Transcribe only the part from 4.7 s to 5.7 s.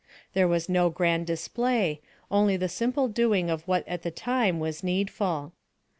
needful.